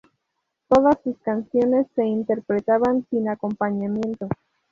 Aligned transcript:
Todas 0.67 0.97
sus 1.03 1.15
canciones 1.19 1.85
se 1.95 2.03
interpretaban 2.05 3.05
sin 3.11 3.29
acompañamiento. 3.29 4.27